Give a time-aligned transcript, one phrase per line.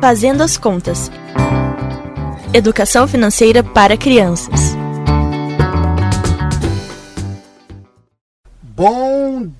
[0.00, 1.10] Fazendo as Contas
[2.54, 4.74] Educação Financeira para Crianças.
[8.62, 9.50] Bom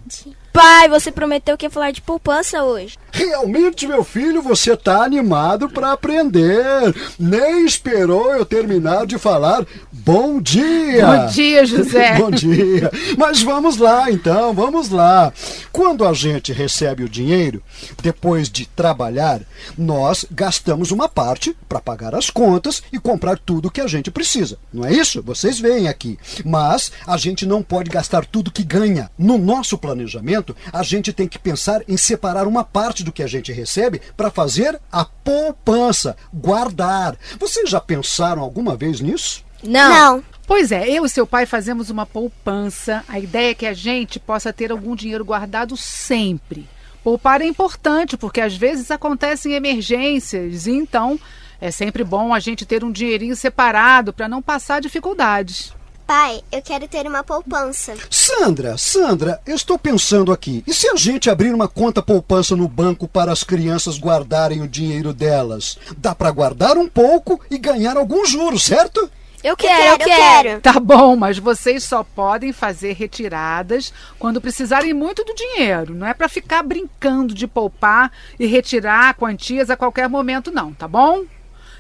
[0.52, 2.96] Pai, você prometeu que ia falar de poupança hoje.
[3.12, 6.94] Realmente, meu filho, você tá animado para aprender.
[7.18, 9.64] Nem esperou eu terminar de falar.
[9.92, 11.06] Bom dia!
[11.06, 12.14] Bom dia, José!
[12.16, 12.90] Bom dia!
[13.16, 15.32] Mas vamos lá, então, vamos lá.
[15.72, 17.62] Quando a gente recebe o dinheiro,
[18.02, 19.40] depois de trabalhar,
[19.78, 24.58] nós gastamos uma parte para pagar as contas e comprar tudo que a gente precisa.
[24.72, 25.22] Não é isso?
[25.22, 26.18] Vocês veem aqui.
[26.44, 29.10] Mas a gente não pode gastar tudo que ganha.
[29.16, 33.26] No nosso planejamento, a gente tem que pensar em separar uma parte do que a
[33.26, 37.16] gente recebe para fazer a poupança, guardar.
[37.38, 39.44] Vocês já pensaram alguma vez nisso?
[39.62, 39.90] Não.
[39.90, 40.24] Não.
[40.50, 43.04] Pois é, eu e seu pai fazemos uma poupança.
[43.06, 46.68] A ideia é que a gente possa ter algum dinheiro guardado sempre.
[47.04, 51.20] Poupar é importante porque às vezes acontecem emergências e então
[51.60, 55.72] é sempre bom a gente ter um dinheirinho separado para não passar dificuldades.
[56.04, 57.94] Pai, eu quero ter uma poupança.
[58.10, 60.64] Sandra, Sandra, eu estou pensando aqui.
[60.66, 64.68] E se a gente abrir uma conta poupança no banco para as crianças guardarem o
[64.68, 65.78] dinheiro delas?
[65.96, 69.08] Dá para guardar um pouco e ganhar alguns juros, certo?
[69.42, 70.60] Eu quero, eu quero, eu quero.
[70.60, 75.94] Tá bom, mas vocês só podem fazer retiradas quando precisarem muito do dinheiro.
[75.94, 80.86] Não é para ficar brincando de poupar e retirar quantias a qualquer momento, não, tá
[80.86, 81.24] bom?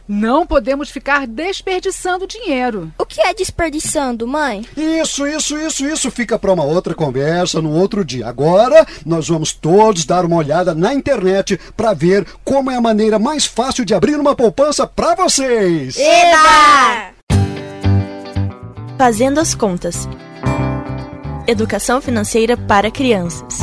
[0.08, 2.90] Não podemos ficar desperdiçando dinheiro.
[2.98, 4.66] O que é desperdiçando, mãe?
[4.76, 8.26] Isso, isso, isso, isso fica para uma outra conversa no outro dia.
[8.26, 13.20] Agora nós vamos todos dar uma olhada na internet para ver como é a maneira
[13.20, 15.96] mais fácil de abrir uma poupança para vocês.
[15.96, 17.19] Eba!
[19.00, 20.06] Fazendo as Contas
[21.48, 23.60] Educação Financeira para Crianças.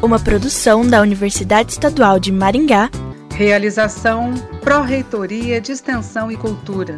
[0.00, 2.88] Uma produção da Universidade Estadual de Maringá
[3.34, 6.94] Realização Pró-Reitoria de Extensão e Cultura.